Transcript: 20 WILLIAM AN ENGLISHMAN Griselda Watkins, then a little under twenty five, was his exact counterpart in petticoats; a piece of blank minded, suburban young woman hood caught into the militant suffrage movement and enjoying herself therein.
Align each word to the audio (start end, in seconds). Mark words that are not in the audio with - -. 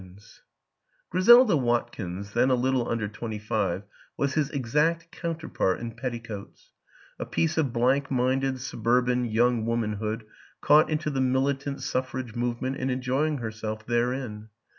20 0.01 0.01
WILLIAM 0.01 0.09
AN 0.09 0.15
ENGLISHMAN 0.15 0.43
Griselda 1.11 1.57
Watkins, 1.57 2.33
then 2.33 2.49
a 2.49 2.55
little 2.55 2.89
under 2.89 3.07
twenty 3.07 3.37
five, 3.37 3.83
was 4.17 4.33
his 4.33 4.49
exact 4.49 5.11
counterpart 5.11 5.79
in 5.79 5.91
petticoats; 5.91 6.71
a 7.19 7.25
piece 7.27 7.55
of 7.55 7.71
blank 7.71 8.09
minded, 8.09 8.59
suburban 8.59 9.25
young 9.25 9.63
woman 9.63 9.93
hood 9.97 10.25
caught 10.59 10.89
into 10.89 11.11
the 11.11 11.21
militant 11.21 11.81
suffrage 11.83 12.33
movement 12.33 12.77
and 12.77 12.89
enjoying 12.89 13.37
herself 13.37 13.85
therein. 13.85 14.49